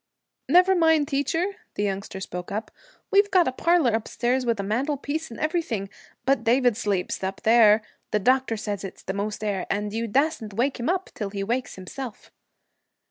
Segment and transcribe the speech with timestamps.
[0.49, 2.71] 'Never mind, teacher,' the youngster spoke up,
[3.11, 5.89] 'we got a parlor upstairs, with a mantelpiece and everything,
[6.25, 10.53] but David sleeps up there the doctor said it's the most air and you dassn't
[10.55, 12.31] wake him up till he wakes himself.'